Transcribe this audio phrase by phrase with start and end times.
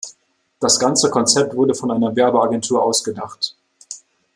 [0.59, 3.55] Das ganze Konzept wurde von einer Werbeagentur ausgedacht.